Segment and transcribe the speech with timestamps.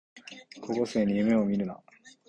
[0.63, 1.79] 高校生に夢をみるな